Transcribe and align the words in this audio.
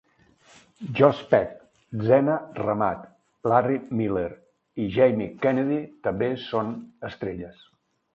Josh 0.99 1.17
Peck, 1.33 1.51
Zena 2.07 2.37
Ramat, 2.59 3.03
Larry 3.51 3.75
Miller 3.99 4.23
i 4.85 4.87
Jamie 4.95 5.29
Kennedy 5.45 5.77
també 6.09 6.31
són 6.47 6.73
estrelles. 7.11 7.61